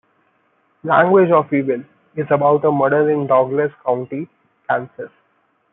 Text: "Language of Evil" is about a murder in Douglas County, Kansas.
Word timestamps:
"Language 0.83 1.29
of 1.29 1.53
Evil" 1.53 1.83
is 2.15 2.25
about 2.31 2.65
a 2.65 2.71
murder 2.71 3.11
in 3.11 3.27
Douglas 3.27 3.71
County, 3.85 4.27
Kansas. 4.67 5.11